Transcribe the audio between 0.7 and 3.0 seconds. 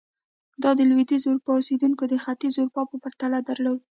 د لوېدیځې اروپا اوسېدونکو د ختیځې اروپا په